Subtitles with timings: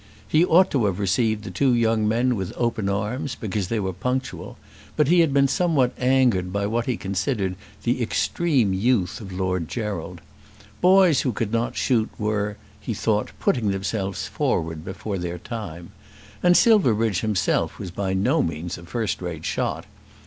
[0.27, 3.93] He ought to have received the two young men with open arms because they were
[3.93, 4.57] punctual;
[4.95, 9.67] but he had been somewhat angered by what he considered the extreme youth of Lord
[9.67, 10.19] Gerald.
[10.81, 15.91] Boys who could not shoot were, he thought, putting themselves forward before their time.
[16.41, 19.85] And Silverbridge himself was by no means a first rate shot.